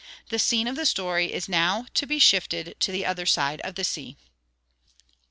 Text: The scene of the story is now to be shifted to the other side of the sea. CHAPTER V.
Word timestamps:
The 0.29 0.39
scene 0.39 0.67
of 0.67 0.75
the 0.75 0.87
story 0.87 1.31
is 1.31 1.47
now 1.47 1.85
to 1.93 2.07
be 2.07 2.17
shifted 2.17 2.75
to 2.79 2.91
the 2.91 3.05
other 3.05 3.27
side 3.27 3.61
of 3.61 3.75
the 3.75 3.83
sea. 3.83 4.13
CHAPTER 4.13 4.97
V. 4.97 5.07